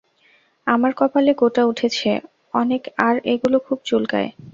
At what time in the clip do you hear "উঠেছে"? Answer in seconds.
1.65-2.09